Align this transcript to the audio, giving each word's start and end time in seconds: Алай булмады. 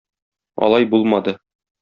Алай 0.69 0.89
булмады. 0.95 1.37